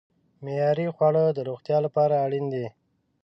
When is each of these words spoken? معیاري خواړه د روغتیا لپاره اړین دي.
معیاري 0.43 0.85
خواړه 0.95 1.23
د 1.31 1.39
روغتیا 1.49 1.77
لپاره 1.85 2.13
اړین 2.25 2.45
دي. 2.53 2.67